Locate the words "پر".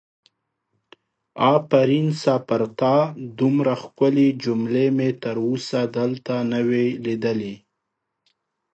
2.47-2.61